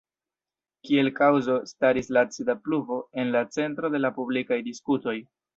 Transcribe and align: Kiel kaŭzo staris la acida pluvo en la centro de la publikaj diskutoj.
Kiel 0.87 1.09
kaŭzo 1.19 1.57
staris 1.73 2.09
la 2.17 2.25
acida 2.29 2.57
pluvo 2.63 2.99
en 3.25 3.31
la 3.39 3.45
centro 3.59 3.95
de 3.97 4.03
la 4.05 4.15
publikaj 4.19 4.63
diskutoj. 4.73 5.19